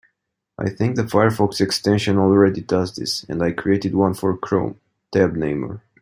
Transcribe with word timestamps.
I 0.57 0.71
think 0.71 0.95
the 0.95 1.03
Firefox 1.03 1.61
extension 1.61 2.17
already 2.17 2.61
does 2.61 2.95
this, 2.95 3.23
and 3.29 3.43
I 3.43 3.51
created 3.51 3.93
one 3.93 4.15
for 4.15 4.35
Chrome, 4.35 4.79
Tab 5.13 5.35
Namer. 5.35 5.83